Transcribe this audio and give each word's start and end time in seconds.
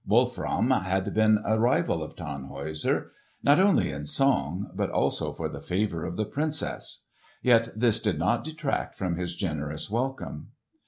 Wolfram 0.07 0.71
had 0.71 1.13
been 1.13 1.37
a 1.45 1.59
rival 1.59 2.01
of 2.01 2.15
Tannhäuser, 2.15 3.09
not 3.43 3.59
only 3.59 3.91
in 3.91 4.07
song 4.07 4.71
but 4.73 4.89
also 4.89 5.31
for 5.31 5.47
the 5.47 5.61
favour 5.61 6.05
of 6.05 6.17
the 6.17 6.25
Princess. 6.25 7.05
Yet 7.43 7.69
this 7.79 7.99
did 7.99 8.17
not 8.17 8.43
detract 8.43 8.95
from 8.95 9.15
his 9.15 9.35
generous 9.35 9.91
welcome. 9.91 10.53